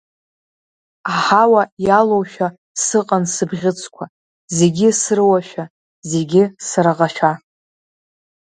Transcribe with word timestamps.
Аҳауа 1.13 1.63
иалоушәа 1.85 2.47
сыҟан 2.83 3.23
сыбӷьыцқәа, 3.33 4.05
зегьы 4.57 4.87
срыуашәа, 5.01 5.65
зегьы 6.11 6.43
сраӷашәа. 6.67 7.31